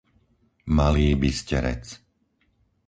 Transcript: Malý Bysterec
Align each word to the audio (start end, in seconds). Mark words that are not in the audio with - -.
Malý 0.77 1.09
Bysterec 1.21 1.85